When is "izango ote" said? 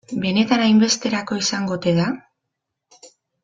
1.43-1.95